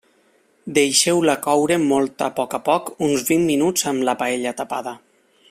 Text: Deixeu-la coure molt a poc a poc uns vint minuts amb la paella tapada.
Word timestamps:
Deixeu-la 0.77 1.35
coure 1.43 1.77
molt 1.83 2.25
a 2.29 2.31
poc 2.41 2.57
a 2.59 2.61
poc 2.71 2.91
uns 3.09 3.27
vint 3.29 3.47
minuts 3.53 3.87
amb 3.93 4.09
la 4.09 4.17
paella 4.25 4.57
tapada. 4.63 4.97